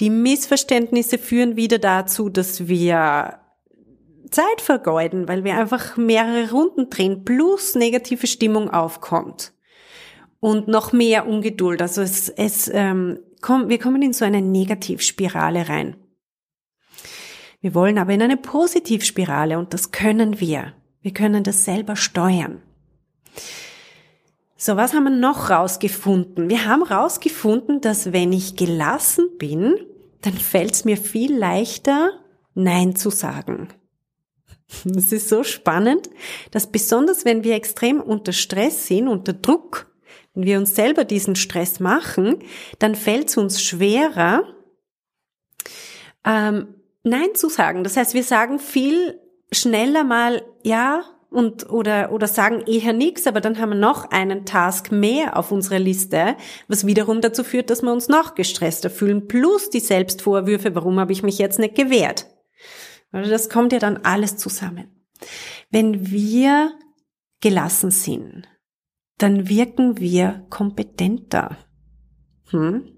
Die 0.00 0.10
Missverständnisse 0.10 1.18
führen 1.18 1.56
wieder 1.56 1.78
dazu, 1.78 2.28
dass 2.28 2.68
wir 2.68 3.40
Zeit 4.30 4.60
vergeuden, 4.60 5.28
weil 5.28 5.44
wir 5.44 5.56
einfach 5.56 5.96
mehrere 5.96 6.50
Runden 6.50 6.90
drehen, 6.90 7.24
plus 7.24 7.74
negative 7.74 8.26
Stimmung 8.26 8.70
aufkommt. 8.70 9.52
Und 10.40 10.68
noch 10.68 10.92
mehr 10.92 11.26
Ungeduld. 11.26 11.80
Also 11.80 12.02
es, 12.02 12.28
es 12.28 12.70
ähm, 12.72 13.18
komm, 13.40 13.68
wir 13.68 13.78
kommen 13.78 14.02
in 14.02 14.12
so 14.12 14.24
eine 14.24 14.42
Negativspirale 14.42 15.68
rein. 15.68 15.96
Wir 17.66 17.74
wollen 17.74 17.98
aber 17.98 18.12
in 18.12 18.22
eine 18.22 18.36
Positivspirale 18.36 19.58
und 19.58 19.74
das 19.74 19.90
können 19.90 20.38
wir. 20.38 20.74
Wir 21.00 21.12
können 21.12 21.42
das 21.42 21.64
selber 21.64 21.96
steuern. 21.96 22.62
So, 24.56 24.76
was 24.76 24.94
haben 24.94 25.02
wir 25.02 25.10
noch 25.10 25.50
rausgefunden? 25.50 26.48
Wir 26.48 26.66
haben 26.66 26.84
rausgefunden, 26.84 27.80
dass 27.80 28.12
wenn 28.12 28.32
ich 28.32 28.54
gelassen 28.54 29.30
bin, 29.36 29.74
dann 30.20 30.34
fällt 30.34 30.74
es 30.74 30.84
mir 30.84 30.96
viel 30.96 31.36
leichter, 31.36 32.12
Nein 32.54 32.94
zu 32.94 33.10
sagen. 33.10 33.66
Es 34.96 35.10
ist 35.10 35.28
so 35.28 35.42
spannend, 35.42 36.08
dass 36.52 36.70
besonders 36.70 37.24
wenn 37.24 37.42
wir 37.42 37.56
extrem 37.56 38.00
unter 38.00 38.32
Stress 38.32 38.86
sind, 38.86 39.08
unter 39.08 39.32
Druck, 39.32 39.92
wenn 40.34 40.44
wir 40.46 40.58
uns 40.58 40.76
selber 40.76 41.04
diesen 41.04 41.34
Stress 41.34 41.80
machen, 41.80 42.38
dann 42.78 42.94
fällt 42.94 43.30
es 43.30 43.36
uns 43.36 43.60
schwerer, 43.60 44.44
ähm, 46.24 46.68
Nein 47.06 47.36
zu 47.36 47.48
sagen. 47.48 47.84
Das 47.84 47.96
heißt, 47.96 48.14
wir 48.14 48.24
sagen 48.24 48.58
viel 48.58 49.20
schneller 49.52 50.02
mal 50.02 50.42
Ja 50.64 51.04
und 51.30 51.70
oder 51.70 52.10
oder 52.10 52.26
sagen 52.26 52.64
eher 52.66 52.92
nichts, 52.92 53.28
aber 53.28 53.40
dann 53.40 53.60
haben 53.60 53.68
wir 53.70 53.76
noch 53.76 54.10
einen 54.10 54.44
Task 54.44 54.90
mehr 54.90 55.36
auf 55.38 55.52
unserer 55.52 55.78
Liste, 55.78 56.36
was 56.66 56.84
wiederum 56.84 57.20
dazu 57.20 57.44
führt, 57.44 57.70
dass 57.70 57.82
wir 57.82 57.92
uns 57.92 58.08
noch 58.08 58.34
gestresster 58.34 58.90
fühlen, 58.90 59.28
plus 59.28 59.70
die 59.70 59.78
Selbstvorwürfe, 59.78 60.74
warum 60.74 60.98
habe 60.98 61.12
ich 61.12 61.22
mich 61.22 61.38
jetzt 61.38 61.60
nicht 61.60 61.76
gewehrt? 61.76 62.26
Also 63.12 63.30
das 63.30 63.48
kommt 63.50 63.72
ja 63.72 63.78
dann 63.78 63.98
alles 63.98 64.36
zusammen. 64.36 65.06
Wenn 65.70 66.10
wir 66.10 66.72
gelassen 67.40 67.92
sind, 67.92 68.48
dann 69.18 69.48
wirken 69.48 70.00
wir 70.00 70.44
kompetenter. 70.50 71.56
Hm? 72.50 72.95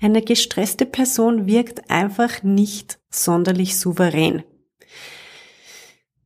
Eine 0.00 0.22
gestresste 0.22 0.86
Person 0.86 1.46
wirkt 1.46 1.90
einfach 1.90 2.42
nicht 2.42 2.98
sonderlich 3.10 3.78
souverän. 3.78 4.42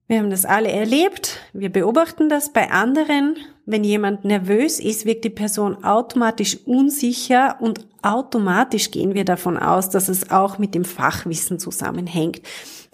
Wir 0.07 0.19
haben 0.19 0.31
das 0.31 0.45
alle 0.45 0.71
erlebt, 0.71 1.41
wir 1.55 1.71
beobachten 1.71 2.29
das 2.29 2.53
bei 2.53 2.71
anderen. 2.71 3.37
Wenn 3.65 3.85
jemand 3.85 4.27
nervös 4.27 4.79
ist, 4.79 5.07
wirkt 5.07 5.25
die 5.25 5.31
Person 5.31 5.83
automatisch 5.83 6.59
unsicher 6.67 7.57
und 7.61 7.87
automatisch 8.03 8.91
gehen 8.91 9.15
wir 9.15 9.25
davon 9.25 9.57
aus, 9.57 9.89
dass 9.89 10.11
es 10.11 10.31
auch 10.31 10.59
mit 10.59 10.75
dem 10.75 10.85
Fachwissen 10.85 11.59
zusammenhängt. 11.59 12.43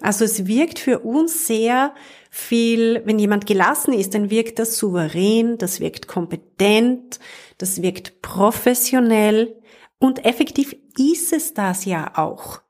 Also 0.01 0.23
es 0.23 0.47
wirkt 0.47 0.79
für 0.79 0.99
uns 0.99 1.47
sehr 1.47 1.93
viel, 2.29 3.01
wenn 3.05 3.19
jemand 3.19 3.45
gelassen 3.45 3.93
ist, 3.93 4.13
dann 4.15 4.29
wirkt 4.29 4.57
das 4.57 4.77
souverän, 4.77 5.57
das 5.57 5.81
wirkt 5.81 6.07
kompetent, 6.07 7.19
das 7.57 7.81
wirkt 7.81 8.21
professionell 8.21 9.60
und 10.01 10.25
effektiv 10.25 10.75
ist 10.97 11.31
es 11.31 11.53
das 11.53 11.85
ja 11.85 12.17
auch. 12.17 12.61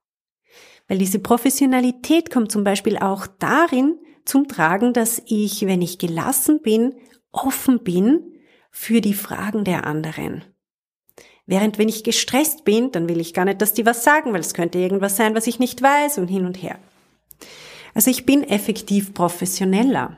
Weil 0.88 0.98
diese 0.98 1.20
Professionalität 1.20 2.30
kommt 2.30 2.52
zum 2.52 2.66
Beispiel 2.66 2.98
auch 2.98 3.26
darin, 3.26 3.98
zum 4.26 4.48
Tragen, 4.48 4.94
dass 4.94 5.22
ich, 5.26 5.66
wenn 5.66 5.82
ich 5.82 5.98
gelassen 5.98 6.62
bin, 6.62 6.94
offen 7.32 7.84
bin 7.84 8.36
für 8.70 9.00
die 9.00 9.14
Fragen 9.14 9.64
der 9.64 9.88
anderen. 9.88 10.44
Während 11.46 11.78
wenn 11.78 11.90
ich 11.90 12.04
gestresst 12.04 12.66
bin, 12.66 12.92
dann 12.92 13.08
will 13.08 13.20
ich 13.20 13.34
gar 13.34 13.46
nicht, 13.46 13.62
dass 13.62 13.74
die 13.74 13.86
was 13.86 14.04
sagen, 14.04 14.34
weil 14.34 14.42
es 14.42 14.54
könnte 14.54 14.78
irgendwas 14.78 15.16
sein, 15.16 15.34
was 15.34 15.48
ich 15.48 15.58
nicht 15.58 15.82
weiß 15.82 16.18
und 16.18 16.28
hin 16.28 16.46
und 16.46 16.62
her. 16.62 16.78
Also 17.94 18.12
ich 18.12 18.26
bin 18.26 18.44
effektiv 18.44 19.14
professioneller. 19.14 20.18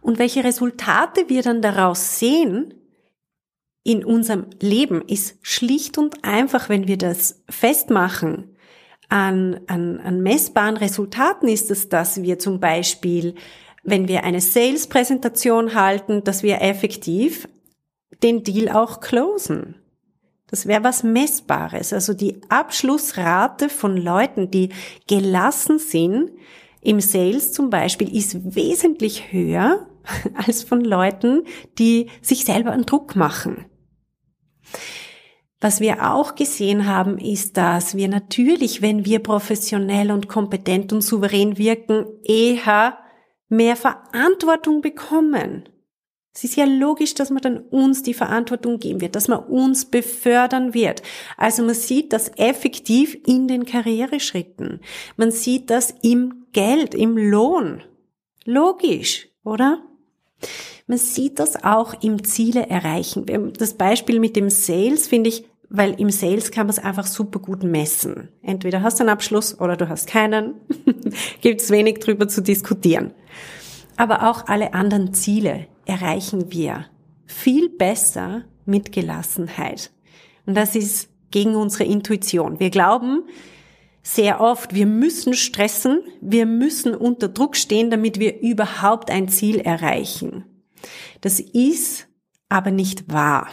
Und 0.00 0.18
welche 0.18 0.42
Resultate 0.42 1.28
wir 1.28 1.42
dann 1.42 1.62
daraus 1.62 2.18
sehen 2.18 2.74
in 3.84 4.04
unserem 4.04 4.46
Leben 4.60 5.02
ist 5.06 5.36
schlicht 5.42 5.98
und 5.98 6.24
einfach, 6.24 6.68
wenn 6.68 6.88
wir 6.88 6.98
das 6.98 7.42
festmachen, 7.48 8.56
an, 9.10 9.60
an, 9.66 10.00
an 10.00 10.22
messbaren 10.22 10.78
Resultaten 10.78 11.46
ist 11.46 11.70
es, 11.70 11.90
dass 11.90 12.22
wir 12.22 12.38
zum 12.38 12.58
Beispiel, 12.58 13.34
wenn 13.82 14.08
wir 14.08 14.24
eine 14.24 14.40
Sales-Präsentation 14.40 15.74
halten, 15.74 16.24
dass 16.24 16.42
wir 16.42 16.62
effektiv 16.62 17.46
den 18.22 18.42
Deal 18.42 18.74
auch 18.74 19.00
closen. 19.00 19.76
Das 20.48 20.66
wäre 20.66 20.82
was 20.82 21.02
Messbares. 21.02 21.92
Also 21.92 22.14
die 22.14 22.40
Abschlussrate 22.48 23.68
von 23.68 23.96
Leuten, 23.96 24.50
die 24.50 24.70
gelassen 25.06 25.78
sind, 25.78 26.30
im 26.80 27.00
Sales 27.00 27.52
zum 27.52 27.70
Beispiel, 27.70 28.14
ist 28.16 28.54
wesentlich 28.54 29.32
höher 29.32 29.86
als 30.46 30.62
von 30.62 30.80
Leuten, 30.80 31.44
die 31.78 32.08
sich 32.22 32.44
selber 32.44 32.72
einen 32.72 32.86
Druck 32.86 33.16
machen. 33.16 33.66
Was 35.60 35.80
wir 35.80 36.12
auch 36.12 36.34
gesehen 36.34 36.86
haben, 36.86 37.16
ist, 37.18 37.56
dass 37.56 37.96
wir 37.96 38.08
natürlich, 38.08 38.82
wenn 38.82 39.04
wir 39.06 39.20
professionell 39.20 40.10
und 40.10 40.28
kompetent 40.28 40.92
und 40.92 41.00
souverän 41.00 41.56
wirken, 41.56 42.06
eher 42.22 42.98
mehr 43.48 43.76
Verantwortung 43.76 44.82
bekommen. 44.82 45.68
Es 46.34 46.42
ist 46.42 46.56
ja 46.56 46.64
logisch, 46.64 47.14
dass 47.14 47.30
man 47.30 47.42
dann 47.42 47.58
uns 47.58 48.02
die 48.02 48.12
Verantwortung 48.12 48.78
geben 48.78 49.00
wird, 49.00 49.14
dass 49.14 49.28
man 49.28 49.38
uns 49.38 49.84
befördern 49.84 50.74
wird. 50.74 51.00
Also 51.36 51.62
man 51.62 51.76
sieht 51.76 52.12
das 52.12 52.30
effektiv 52.36 53.16
in 53.24 53.46
den 53.46 53.64
Karriereschritten. 53.64 54.80
Man 55.16 55.30
sieht 55.30 55.70
das 55.70 55.94
im 56.02 56.46
Geld, 56.52 56.94
im 56.94 57.16
Lohn. 57.16 57.82
Logisch, 58.44 59.28
oder? 59.44 59.82
Man 60.86 60.98
sieht 60.98 61.38
das 61.38 61.64
auch 61.64 61.94
im 62.02 62.24
Ziele 62.24 62.68
erreichen. 62.68 63.52
Das 63.58 63.74
Beispiel 63.74 64.20
mit 64.20 64.36
dem 64.36 64.50
Sales 64.50 65.08
finde 65.08 65.30
ich 65.30 65.44
weil 65.76 65.98
im 66.00 66.10
Sales 66.10 66.52
kann 66.52 66.66
man 66.66 66.76
es 66.76 66.78
einfach 66.78 67.06
super 67.06 67.40
gut 67.40 67.64
messen. 67.64 68.28
Entweder 68.42 68.82
hast 68.82 69.00
du 69.00 69.02
einen 69.02 69.10
Abschluss 69.10 69.58
oder 69.58 69.76
du 69.76 69.88
hast 69.88 70.06
keinen. 70.06 70.54
Gibt 71.40 71.60
es 71.60 71.70
wenig 71.70 71.98
drüber 71.98 72.28
zu 72.28 72.42
diskutieren. 72.42 73.12
Aber 73.96 74.30
auch 74.30 74.46
alle 74.46 74.72
anderen 74.74 75.14
Ziele 75.14 75.66
erreichen 75.84 76.52
wir 76.52 76.86
viel 77.26 77.68
besser 77.70 78.42
mit 78.66 78.92
Gelassenheit. 78.92 79.90
Und 80.46 80.56
das 80.56 80.76
ist 80.76 81.08
gegen 81.30 81.56
unsere 81.56 81.84
Intuition. 81.84 82.60
Wir 82.60 82.70
glauben 82.70 83.24
sehr 84.04 84.40
oft, 84.40 84.74
wir 84.74 84.86
müssen 84.86 85.32
stressen, 85.32 86.00
wir 86.20 86.44
müssen 86.44 86.94
unter 86.94 87.28
Druck 87.28 87.56
stehen, 87.56 87.90
damit 87.90 88.20
wir 88.20 88.40
überhaupt 88.40 89.10
ein 89.10 89.28
Ziel 89.28 89.60
erreichen. 89.60 90.44
Das 91.22 91.40
ist 91.40 92.06
aber 92.50 92.70
nicht 92.70 93.10
wahr. 93.10 93.48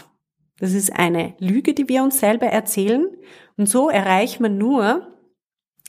Das 0.59 0.73
ist 0.73 0.93
eine 0.93 1.33
Lüge, 1.39 1.73
die 1.73 1.87
wir 1.87 2.03
uns 2.03 2.19
selber 2.19 2.47
erzählen. 2.47 3.07
Und 3.55 3.67
so 3.67 3.89
erreicht 3.89 4.41
man 4.41 4.57
nur, 4.57 5.07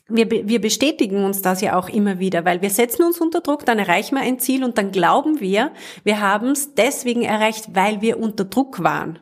wir, 0.08 0.30
wir 0.30 0.60
bestätigen 0.60 1.24
uns 1.24 1.42
das 1.42 1.60
ja 1.60 1.76
auch 1.76 1.88
immer 1.88 2.20
wieder, 2.20 2.44
weil 2.44 2.62
wir 2.62 2.70
setzen 2.70 3.04
uns 3.04 3.20
unter 3.20 3.40
Druck, 3.40 3.66
dann 3.66 3.78
erreichen 3.78 4.14
wir 4.14 4.22
ein 4.22 4.38
Ziel 4.38 4.62
und 4.62 4.78
dann 4.78 4.92
glauben 4.92 5.40
wir, 5.40 5.72
wir 6.04 6.20
haben 6.20 6.50
es 6.50 6.74
deswegen 6.74 7.22
erreicht, 7.22 7.74
weil 7.74 8.00
wir 8.00 8.18
unter 8.18 8.44
Druck 8.44 8.82
waren. 8.82 9.18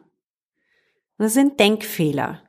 Das 1.16 1.32
ist 1.32 1.38
ein 1.38 1.56
Denkfehler. 1.56 2.42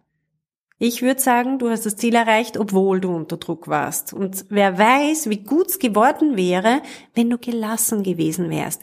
Ich 0.83 1.03
würde 1.03 1.21
sagen, 1.21 1.59
du 1.59 1.69
hast 1.69 1.85
das 1.85 1.95
Ziel 1.95 2.15
erreicht, 2.15 2.57
obwohl 2.57 3.00
du 3.00 3.15
unter 3.15 3.38
Druck 3.38 3.67
warst. 3.67 4.13
Und 4.13 4.45
wer 4.50 4.79
weiß, 4.79 5.29
wie 5.29 5.43
gut 5.43 5.67
es 5.67 5.77
geworden 5.77 6.35
wäre, 6.35 6.81
wenn 7.13 7.29
du 7.29 7.38
gelassen 7.38 8.01
gewesen 8.01 8.50
wärst. 8.50 8.81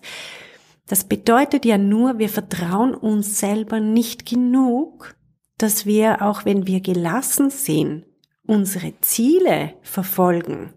Das 0.87 1.03
bedeutet 1.03 1.65
ja 1.65 1.77
nur, 1.77 2.21
wir 2.21 2.29
vertrauen 2.29 2.95
uns 2.95 3.41
selber 3.41 3.81
nicht 3.81 4.27
genug, 4.27 5.17
dass 5.57 5.87
wir, 5.87 6.23
auch 6.23 6.45
wenn 6.45 6.69
wir 6.69 6.81
gelassen 6.81 7.51
sind, 7.51 8.05
unsere 8.47 8.93
Ziele 9.01 9.75
verfolgen. 9.83 10.73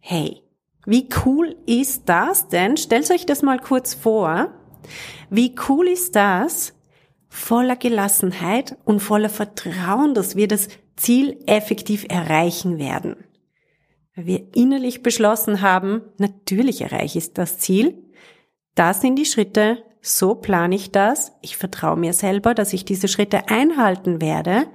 Hey, 0.00 0.42
wie 0.84 1.08
cool 1.24 1.56
ist 1.64 2.10
das 2.10 2.48
denn? 2.48 2.76
Stellt 2.76 3.10
euch 3.10 3.24
das 3.24 3.40
mal 3.40 3.58
kurz 3.58 3.94
vor. 3.94 4.52
Wie 5.30 5.54
cool 5.66 5.88
ist 5.88 6.14
das? 6.14 6.74
Voller 7.30 7.76
Gelassenheit 7.76 8.76
und 8.84 9.00
voller 9.00 9.30
Vertrauen, 9.30 10.14
dass 10.14 10.36
wir 10.36 10.48
das 10.48 10.68
Ziel 10.96 11.38
effektiv 11.46 12.04
erreichen 12.08 12.78
werden. 12.78 13.16
Weil 14.14 14.26
wir 14.26 14.54
innerlich 14.54 15.02
beschlossen 15.02 15.62
haben, 15.62 16.02
natürlich 16.18 16.82
erreiche 16.82 17.18
ich 17.18 17.32
das 17.32 17.58
Ziel. 17.58 18.02
Das 18.74 19.00
sind 19.00 19.16
die 19.16 19.24
Schritte, 19.24 19.82
so 20.02 20.34
plane 20.34 20.74
ich 20.74 20.90
das. 20.90 21.32
Ich 21.40 21.56
vertraue 21.56 21.96
mir 21.96 22.12
selber, 22.12 22.54
dass 22.54 22.72
ich 22.72 22.84
diese 22.84 23.08
Schritte 23.08 23.48
einhalten 23.48 24.20
werde. 24.20 24.66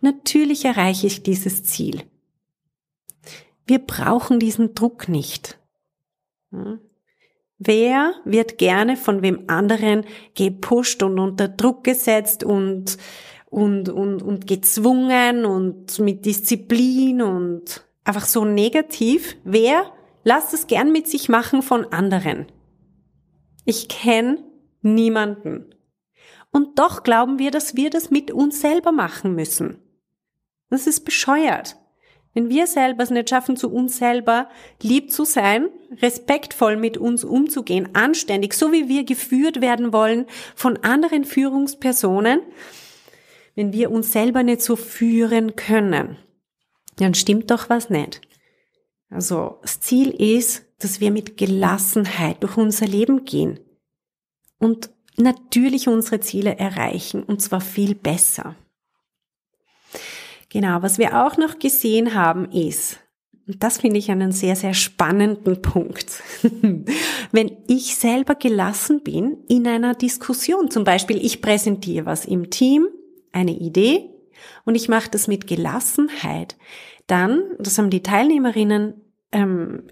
Natürlich 0.00 0.64
erreiche 0.64 1.06
ich 1.06 1.22
dieses 1.22 1.64
Ziel. 1.64 2.02
Wir 3.66 3.78
brauchen 3.78 4.38
diesen 4.38 4.74
Druck 4.74 5.08
nicht. 5.08 5.58
Wer 7.64 8.14
wird 8.24 8.58
gerne 8.58 8.96
von 8.96 9.22
wem 9.22 9.44
anderen 9.46 10.04
gepusht 10.34 11.02
und 11.02 11.18
unter 11.20 11.46
Druck 11.46 11.84
gesetzt 11.84 12.42
und, 12.42 12.98
und, 13.50 13.88
und, 13.88 14.22
und 14.22 14.46
gezwungen 14.48 15.44
und 15.44 15.98
mit 16.00 16.24
Disziplin 16.26 17.22
und 17.22 17.86
einfach 18.02 18.26
so 18.26 18.44
negativ? 18.44 19.36
Wer 19.44 19.92
lasst 20.24 20.54
es 20.54 20.66
gern 20.66 20.90
mit 20.90 21.06
sich 21.06 21.28
machen 21.28 21.62
von 21.62 21.84
anderen? 21.92 22.46
Ich 23.64 23.88
kenne 23.88 24.38
niemanden. 24.80 25.72
Und 26.50 26.80
doch 26.80 27.04
glauben 27.04 27.38
wir, 27.38 27.52
dass 27.52 27.76
wir 27.76 27.90
das 27.90 28.10
mit 28.10 28.32
uns 28.32 28.60
selber 28.60 28.90
machen 28.90 29.36
müssen. 29.36 29.78
Das 30.68 30.88
ist 30.88 31.04
bescheuert. 31.04 31.76
Wenn 32.34 32.48
wir 32.48 32.66
selber 32.66 33.02
es 33.02 33.10
nicht 33.10 33.28
schaffen, 33.28 33.56
zu 33.56 33.70
uns 33.70 33.98
selber 33.98 34.48
lieb 34.80 35.10
zu 35.10 35.24
sein, 35.24 35.68
respektvoll 36.00 36.76
mit 36.76 36.96
uns 36.96 37.24
umzugehen, 37.24 37.90
anständig, 37.94 38.54
so 38.54 38.72
wie 38.72 38.88
wir 38.88 39.04
geführt 39.04 39.60
werden 39.60 39.92
wollen 39.92 40.26
von 40.54 40.78
anderen 40.78 41.24
Führungspersonen, 41.24 42.40
wenn 43.54 43.72
wir 43.72 43.90
uns 43.90 44.12
selber 44.12 44.42
nicht 44.42 44.62
so 44.62 44.76
führen 44.76 45.56
können, 45.56 46.16
dann 46.96 47.14
stimmt 47.14 47.50
doch 47.50 47.68
was 47.68 47.90
nicht. 47.90 48.22
Also 49.10 49.58
das 49.60 49.80
Ziel 49.80 50.08
ist, 50.08 50.64
dass 50.78 51.00
wir 51.00 51.10
mit 51.10 51.36
Gelassenheit 51.36 52.42
durch 52.42 52.56
unser 52.56 52.86
Leben 52.86 53.26
gehen 53.26 53.60
und 54.58 54.90
natürlich 55.16 55.86
unsere 55.86 56.20
Ziele 56.20 56.58
erreichen 56.58 57.22
und 57.22 57.42
zwar 57.42 57.60
viel 57.60 57.94
besser. 57.94 58.56
Genau, 60.52 60.82
was 60.82 60.98
wir 60.98 61.24
auch 61.24 61.36
noch 61.36 61.58
gesehen 61.58 62.14
haben 62.14 62.50
ist, 62.50 62.98
und 63.46 63.62
das 63.62 63.78
finde 63.78 63.98
ich 63.98 64.10
einen 64.10 64.32
sehr, 64.32 64.54
sehr 64.54 64.74
spannenden 64.74 65.60
Punkt. 65.62 66.22
Wenn 67.32 67.56
ich 67.66 67.96
selber 67.96 68.34
gelassen 68.34 69.02
bin 69.02 69.38
in 69.48 69.66
einer 69.66 69.94
Diskussion, 69.94 70.70
zum 70.70 70.84
Beispiel 70.84 71.18
ich 71.24 71.42
präsentiere 71.42 72.06
was 72.06 72.24
im 72.24 72.50
Team, 72.50 72.86
eine 73.32 73.52
Idee, 73.52 74.10
und 74.64 74.74
ich 74.74 74.88
mache 74.88 75.10
das 75.10 75.26
mit 75.26 75.46
Gelassenheit, 75.46 76.56
dann, 77.06 77.42
das 77.58 77.78
haben 77.78 77.90
die 77.90 78.02
Teilnehmerinnen 78.02 78.94
ähm, 79.32 79.84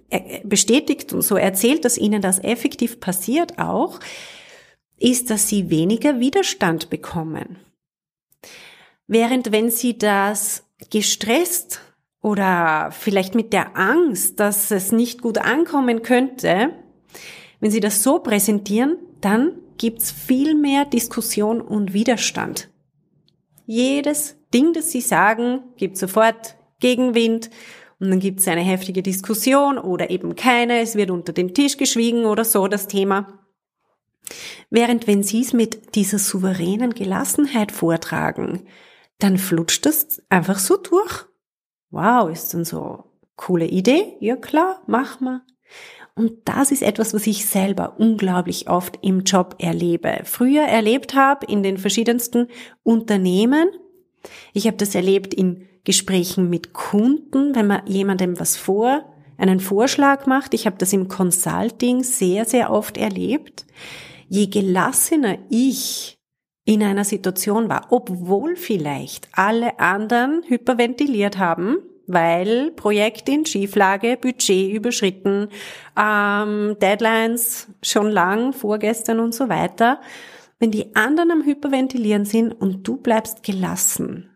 bestätigt 0.45 1.13
und 1.13 1.23
so 1.23 1.37
erzählt, 1.37 1.85
dass 1.85 1.99
ihnen 1.99 2.23
das 2.23 2.39
effektiv 2.39 3.01
passiert 3.01 3.59
auch, 3.59 3.99
ist, 4.99 5.31
dass 5.31 5.49
sie 5.49 5.71
weniger 5.71 6.21
Widerstand 6.21 6.91
bekommen. 6.91 7.59
Während 9.13 9.51
wenn 9.51 9.73
sie 9.73 9.99
das 9.99 10.63
gestresst 10.89 11.81
oder 12.23 12.93
vielleicht 12.93 13.35
mit 13.35 13.53
der 13.53 13.77
Angst, 13.77 14.39
dass 14.39 14.71
es 14.71 14.93
nicht 14.93 15.21
gut 15.21 15.39
ankommen 15.39 16.03
könnte, 16.03 16.71
wenn 17.59 17.73
sie 17.73 17.81
das 17.81 18.05
so 18.05 18.21
präsentieren, 18.21 18.99
dann 19.21 19.55
gibt's 19.79 20.13
viel 20.13 20.55
mehr 20.55 20.85
Diskussion 20.85 21.61
und 21.61 21.93
Widerstand. 21.93 22.69
Jedes 23.67 24.37
Ding, 24.55 24.75
das 24.75 24.93
sie 24.93 25.01
sagen, 25.01 25.65
gibt 25.77 25.97
sofort 25.97 26.55
Gegenwind 26.79 27.51
und 27.99 28.11
dann 28.11 28.21
gibt's 28.21 28.47
eine 28.47 28.63
heftige 28.63 29.03
Diskussion 29.03 29.77
oder 29.77 30.11
eben 30.11 30.37
keine, 30.37 30.79
es 30.79 30.95
wird 30.95 31.11
unter 31.11 31.33
den 31.33 31.53
Tisch 31.53 31.79
geschwiegen 31.79 32.27
oder 32.27 32.45
so 32.45 32.69
das 32.69 32.87
Thema. 32.87 33.41
Während 34.71 35.09
wenn 35.09 35.25
Sie 35.25 35.41
es 35.41 35.53
mit 35.53 35.97
dieser 35.97 36.21
souveränen 36.21 36.95
Gelassenheit 36.95 37.73
vortragen, 37.73 38.69
dann 39.23 39.39
flutscht 39.39 39.87
es 39.87 40.23
einfach 40.29 40.59
so 40.59 40.77
durch. 40.77 41.27
Wow, 41.91 42.31
ist 42.31 42.53
dann 42.55 42.65
so 42.65 43.05
coole 43.37 43.67
Idee? 43.67 44.17
Ja 44.21 44.37
klar, 44.37 44.83
mach 44.87 45.21
mal. 45.21 45.43
Und 46.15 46.33
das 46.45 46.71
ist 46.71 46.83
etwas, 46.83 47.15
was 47.15 47.27
ich 47.27 47.47
selber 47.47 47.99
unglaublich 47.99 48.69
oft 48.69 48.99
im 49.03 49.23
Job 49.23 49.57
erlebe. 49.59 50.21
Früher 50.25 50.65
erlebt 50.65 51.15
habe 51.15 51.47
in 51.47 51.63
den 51.63 51.79
verschiedensten 51.79 52.49
Unternehmen. 52.83 53.69
Ich 54.53 54.67
habe 54.67 54.77
das 54.77 54.95
erlebt 54.95 55.33
in 55.33 55.67
Gesprächen 55.85 56.51
mit 56.51 56.73
Kunden, 56.73 57.55
wenn 57.55 57.67
man 57.67 57.87
jemandem 57.87 58.39
was 58.39 58.57
vor, 58.57 59.05
einen 59.39 59.61
Vorschlag 59.61 60.27
macht. 60.27 60.53
Ich 60.53 60.67
habe 60.67 60.77
das 60.77 60.93
im 60.93 61.09
Consulting 61.09 62.03
sehr, 62.03 62.45
sehr 62.45 62.71
oft 62.71 62.99
erlebt 62.99 63.65
je 64.31 64.47
gelassener 64.47 65.39
ich 65.51 66.20
in 66.71 66.85
einer 66.85 67.03
Situation 67.03 67.69
war, 67.69 67.89
obwohl 67.91 68.55
vielleicht 68.55 69.29
alle 69.33 69.81
anderen 69.81 70.45
hyperventiliert 70.47 71.37
haben, 71.37 71.79
weil 72.07 72.71
Projekt 72.71 73.29
in 73.29 73.45
Schieflage, 73.45 74.17
Budget 74.17 74.73
überschritten, 74.73 75.49
ähm, 76.01 76.77
Deadlines 76.81 77.67
schon 77.83 78.09
lang, 78.09 78.53
vorgestern 78.53 79.19
und 79.19 79.35
so 79.35 79.49
weiter. 79.49 80.01
Wenn 80.61 80.71
die 80.71 80.95
anderen 80.95 81.33
am 81.33 81.45
Hyperventilieren 81.45 82.25
sind 82.25 82.53
und 82.53 82.87
du 82.87 82.99
bleibst 82.99 83.43
gelassen 83.43 84.31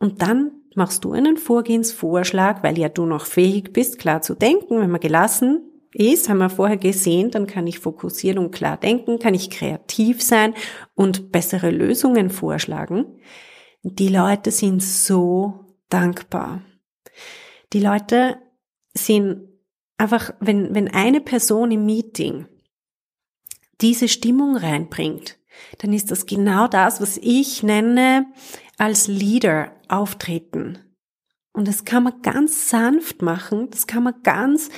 und 0.00 0.20
dann 0.20 0.50
machst 0.74 1.04
du 1.04 1.12
einen 1.12 1.38
Vorgehensvorschlag, 1.38 2.62
weil 2.62 2.78
ja 2.78 2.90
du 2.90 3.06
noch 3.06 3.24
fähig 3.24 3.72
bist, 3.72 3.98
klar 3.98 4.20
zu 4.20 4.34
denken, 4.34 4.78
wenn 4.78 4.90
man 4.90 5.00
gelassen 5.00 5.67
ist, 5.92 6.28
haben 6.28 6.38
wir 6.38 6.50
vorher 6.50 6.76
gesehen, 6.76 7.30
dann 7.30 7.46
kann 7.46 7.66
ich 7.66 7.78
fokussieren 7.78 8.38
und 8.38 8.50
klar 8.50 8.76
denken, 8.76 9.18
kann 9.18 9.34
ich 9.34 9.50
kreativ 9.50 10.22
sein 10.22 10.54
und 10.94 11.32
bessere 11.32 11.70
Lösungen 11.70 12.30
vorschlagen. 12.30 13.20
Die 13.82 14.08
Leute 14.08 14.50
sind 14.50 14.82
so 14.82 15.64
dankbar. 15.88 16.62
Die 17.72 17.80
Leute 17.80 18.38
sind 18.94 19.48
einfach, 19.96 20.32
wenn, 20.40 20.74
wenn 20.74 20.88
eine 20.88 21.20
Person 21.20 21.70
im 21.70 21.86
Meeting 21.86 22.46
diese 23.80 24.08
Stimmung 24.08 24.56
reinbringt, 24.56 25.38
dann 25.78 25.92
ist 25.92 26.10
das 26.10 26.26
genau 26.26 26.68
das, 26.68 27.00
was 27.00 27.18
ich 27.18 27.62
nenne 27.62 28.26
als 28.76 29.08
Leader 29.08 29.72
auftreten. 29.88 30.78
Und 31.52 31.66
das 31.66 31.84
kann 31.84 32.04
man 32.04 32.22
ganz 32.22 32.70
sanft 32.70 33.22
machen, 33.22 33.68
das 33.70 33.86
kann 33.86 34.04
man 34.04 34.22
ganz 34.22 34.70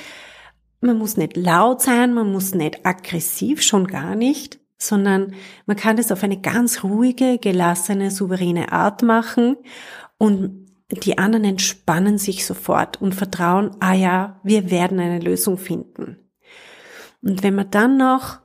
man 0.81 0.97
muss 0.97 1.15
nicht 1.15 1.37
laut 1.37 1.81
sein, 1.81 2.13
man 2.13 2.31
muss 2.31 2.53
nicht 2.53 2.85
aggressiv, 2.85 3.61
schon 3.61 3.87
gar 3.87 4.15
nicht, 4.15 4.59
sondern 4.77 5.35
man 5.67 5.77
kann 5.77 5.97
es 5.97 6.11
auf 6.11 6.23
eine 6.23 6.41
ganz 6.41 6.83
ruhige, 6.83 7.37
gelassene, 7.37 8.11
souveräne 8.11 8.71
Art 8.71 9.03
machen 9.03 9.57
und 10.17 10.67
die 10.91 11.17
anderen 11.17 11.45
entspannen 11.45 12.17
sich 12.17 12.45
sofort 12.45 13.01
und 13.01 13.15
vertrauen, 13.15 13.71
ah 13.79 13.93
ja, 13.93 14.41
wir 14.43 14.71
werden 14.71 14.99
eine 14.99 15.19
Lösung 15.19 15.57
finden. 15.57 16.17
Und 17.21 17.43
wenn 17.43 17.55
man 17.55 17.71
dann 17.71 17.97
noch 17.97 18.39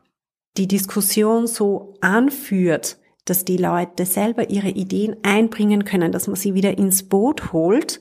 die 0.57 0.68
Diskussion 0.68 1.46
so 1.46 1.94
anführt, 2.01 2.99
dass 3.25 3.44
die 3.44 3.57
Leute 3.57 4.07
selber 4.07 4.51
ihre 4.51 4.68
Ideen 4.68 5.16
einbringen 5.22 5.85
können, 5.85 6.12
dass 6.12 6.29
man 6.29 6.37
sie 6.37 6.55
wieder 6.55 6.79
ins 6.79 7.09
Boot 7.09 7.53
holt, 7.53 8.01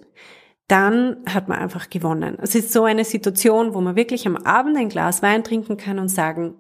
dann 0.68 1.18
hat 1.28 1.48
man 1.48 1.60
einfach 1.60 1.90
gewonnen. 1.90 2.38
Es 2.42 2.56
ist 2.56 2.74
so 2.74 2.84
eine 2.84 3.06
Situation, 3.06 3.74
wo 3.74 3.82
man 3.82 3.96
wirklich 3.96 4.26
am 4.26 4.36
Abend 4.38 4.78
ein 4.78 4.90
Glas 4.90 5.22
Wein 5.22 5.44
trinken 5.44 5.78
kann 5.78 6.00
und 6.00 6.10
sagen, 6.10 6.56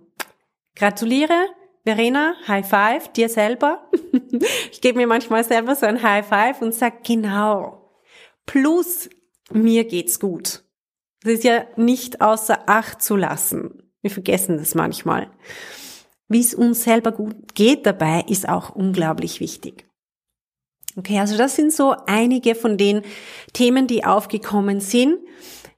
gratuliere, 0.75 1.47
Verena, 1.85 2.33
High 2.47 2.67
Five, 2.67 3.07
dir 3.09 3.29
selber. 3.29 3.89
ich 4.71 4.81
gebe 4.81 4.97
mir 4.97 5.07
manchmal 5.07 5.43
selber 5.43 5.75
so 5.75 5.85
ein 5.85 6.01
High 6.01 6.25
Five 6.25 6.61
und 6.61 6.73
sag 6.73 7.03
genau. 7.03 7.91
Plus, 8.45 9.09
mir 9.51 9.85
geht's 9.85 10.19
gut. 10.19 10.63
Das 11.23 11.33
ist 11.33 11.43
ja 11.43 11.65
nicht 11.75 12.21
außer 12.21 12.67
Acht 12.67 13.01
zu 13.01 13.15
lassen. 13.15 13.83
Wir 14.01 14.11
vergessen 14.11 14.57
das 14.57 14.75
manchmal. 14.75 15.31
Wie 16.27 16.39
es 16.39 16.53
uns 16.53 16.83
selber 16.83 17.11
gut 17.11 17.55
geht 17.55 17.85
dabei, 17.85 18.23
ist 18.27 18.47
auch 18.49 18.75
unglaublich 18.75 19.39
wichtig. 19.39 19.87
Okay, 20.97 21.19
also 21.19 21.38
das 21.38 21.55
sind 21.55 21.73
so 21.73 21.95
einige 22.05 22.55
von 22.55 22.77
den 22.77 23.01
Themen, 23.53 23.88
die 23.88 24.05
aufgekommen 24.05 24.79
sind. 24.79 25.17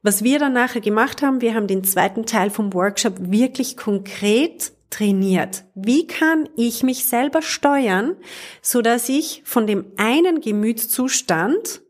Was 0.03 0.23
wir 0.23 0.37
dann 0.37 0.53
nachher 0.53 0.81
gemacht 0.81 1.21
haben, 1.21 1.41
wir 1.41 1.55
haben 1.55 1.67
den 1.67 1.83
zweiten 1.83 2.25
Teil 2.25 2.49
vom 2.49 2.73
Workshop 2.73 3.15
wirklich 3.17 3.77
konkret 3.77 4.71
trainiert. 4.89 5.65
Wie 5.73 6.07
kann 6.07 6.47
ich 6.55 6.83
mich 6.83 7.05
selber 7.05 7.41
steuern, 7.41 8.15
so 8.61 8.81
dass 8.81 9.09
ich 9.09 9.41
von 9.43 9.67
dem 9.67 9.85
einen 9.97 10.39
Gemütszustand 10.39 11.81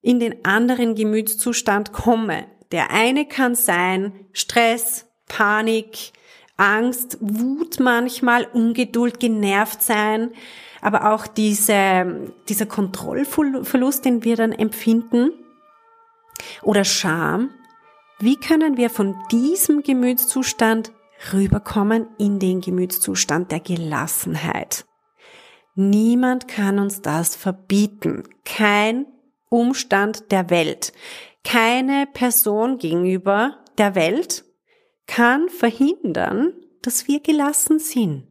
in 0.00 0.18
den 0.18 0.44
anderen 0.44 0.94
Gemütszustand 0.94 1.92
komme? 1.92 2.46
Der 2.72 2.90
eine 2.90 3.26
kann 3.26 3.54
sein 3.54 4.12
Stress, 4.32 5.06
Panik, 5.26 6.12
Angst, 6.56 7.18
Wut 7.20 7.78
manchmal, 7.78 8.46
Ungeduld, 8.46 9.20
genervt 9.20 9.82
sein, 9.82 10.30
aber 10.80 11.12
auch 11.12 11.26
diese, 11.26 12.32
dieser 12.48 12.66
Kontrollverlust, 12.66 14.04
den 14.04 14.24
wir 14.24 14.36
dann 14.36 14.52
empfinden, 14.52 15.30
oder 16.62 16.84
Scham. 16.84 17.50
Wie 18.20 18.36
können 18.36 18.76
wir 18.76 18.90
von 18.90 19.16
diesem 19.30 19.82
Gemütszustand 19.82 20.92
rüberkommen 21.32 22.06
in 22.18 22.38
den 22.38 22.60
Gemütszustand 22.60 23.52
der 23.52 23.60
Gelassenheit? 23.60 24.84
Niemand 25.74 26.48
kann 26.48 26.78
uns 26.78 27.02
das 27.02 27.36
verbieten. 27.36 28.24
Kein 28.44 29.06
Umstand 29.48 30.32
der 30.32 30.50
Welt. 30.50 30.92
Keine 31.44 32.06
Person 32.12 32.78
gegenüber 32.78 33.58
der 33.78 33.94
Welt 33.94 34.44
kann 35.06 35.48
verhindern, 35.48 36.52
dass 36.82 37.06
wir 37.06 37.20
gelassen 37.20 37.78
sind. 37.78 38.26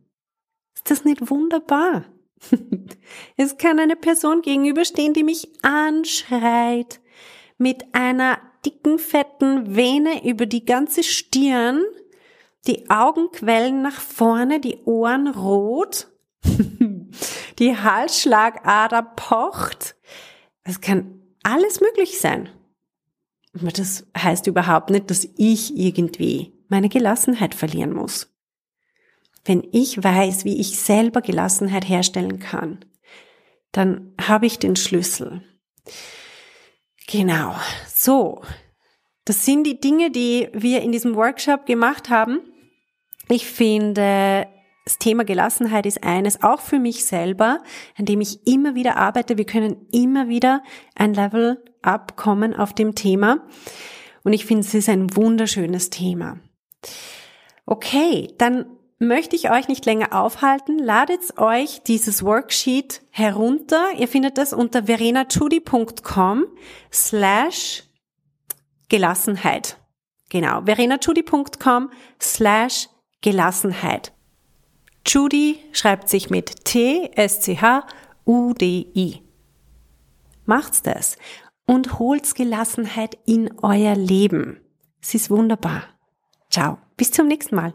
Ist 0.76 0.92
das 0.92 1.06
nicht 1.06 1.30
wunderbar? 1.30 2.04
Es 3.38 3.58
kann 3.58 3.80
eine 3.80 3.96
Person 3.96 4.42
gegenüberstehen, 4.42 5.14
die 5.14 5.24
mich 5.24 5.50
anschreit, 5.64 7.00
mit 7.58 7.84
einer 7.94 8.40
dicken, 8.66 9.00
fetten 9.00 9.76
Vene 9.76 10.26
über 10.30 10.46
die 10.46 10.66
ganze 10.66 11.04
Stirn, 11.04 11.84
die 12.68 12.90
Augen 12.90 13.32
quellen 13.32 13.82
nach 13.82 14.00
vorne, 14.00 14.60
die 14.60 14.78
Ohren 14.86 15.28
rot, 15.28 16.12
die 17.60 17.78
Halsschlagader 17.78 19.02
pocht. 19.02 19.96
Es 20.64 20.82
kann 20.82 21.22
alles 21.44 21.80
möglich 21.82 22.20
sein. 22.20 22.50
Aber 23.54 23.72
das 23.72 24.06
heißt 24.18 24.48
überhaupt 24.48 24.90
nicht, 24.90 25.10
dass 25.10 25.28
ich 25.38 25.76
irgendwie 25.76 26.54
meine 26.68 26.90
Gelassenheit 26.90 27.56
verlieren 27.56 27.94
muss. 27.94 28.37
Wenn 29.48 29.66
ich 29.72 30.04
weiß, 30.04 30.44
wie 30.44 30.60
ich 30.60 30.78
selber 30.78 31.22
Gelassenheit 31.22 31.88
herstellen 31.88 32.40
kann, 32.40 32.80
dann 33.72 34.14
habe 34.22 34.46
ich 34.46 34.60
den 34.60 34.76
Schlüssel. 34.76 35.42
Genau. 37.08 37.56
So. 37.88 38.42
Das 39.24 39.46
sind 39.46 39.66
die 39.66 39.80
Dinge, 39.80 40.12
die 40.12 40.50
wir 40.54 40.82
in 40.82 40.92
diesem 40.92 41.16
Workshop 41.16 41.66
gemacht 41.66 42.10
haben. 42.10 42.40
Ich 43.30 43.46
finde, 43.46 44.48
das 44.84 44.98
Thema 44.98 45.24
Gelassenheit 45.24 45.86
ist 45.86 46.04
eines, 46.04 46.44
auch 46.44 46.62
für 46.62 46.80
mich 46.80 47.06
selber, 47.06 47.62
an 47.98 48.06
dem 48.06 48.22
ich 48.22 48.46
immer 48.48 48.76
wieder 48.76 48.98
arbeite. 48.98 49.38
Wir 49.38 49.46
können 49.46 49.88
immer 49.92 50.28
wieder 50.28 50.62
ein 50.96 51.14
Level 51.14 51.64
abkommen 51.82 52.54
auf 52.54 52.74
dem 52.74 52.96
Thema. 52.96 53.46
Und 54.24 54.34
ich 54.34 54.46
finde, 54.46 54.62
es 54.62 54.74
ist 54.74 54.90
ein 54.90 55.16
wunderschönes 55.16 55.90
Thema. 55.90 56.40
Okay, 57.66 58.34
dann 58.38 58.77
möchte 59.00 59.36
ich 59.36 59.50
euch 59.52 59.68
nicht 59.68 59.86
länger 59.86 60.14
aufhalten. 60.14 60.80
Ladet 60.80 61.38
euch 61.38 61.82
dieses 61.84 62.24
Worksheet 62.24 63.02
herunter. 63.12 63.92
Ihr 63.98 64.08
findet 64.08 64.38
es 64.38 64.54
unter 64.54 64.84
verenachudi.com 64.84 66.46
slash 66.92 67.84
Gelassenheit. 68.90 69.78
Genau, 70.30 70.62
verenachudi.com 70.66 71.92
slash 72.22 72.88
Gelassenheit. 73.22 74.14
Judy 75.06 75.60
schreibt 75.72 76.10
sich 76.10 76.30
mit 76.30 76.66
T-S-C-H-U-D-I. 76.66 77.22
Macht's 80.46 80.82
das 80.82 81.18
und 81.66 82.00
holt's 82.00 82.34
Gelassenheit 82.34 83.18
in 83.26 83.58
euer 83.62 83.96
Leben. 83.96 84.60
Es 85.02 85.14
ist 85.14 85.30
wunderbar. 85.30 85.84
Ciao, 86.50 86.78
bis 86.98 87.12
zum 87.12 87.28
nächsten 87.28 87.56
Mal. 87.56 87.74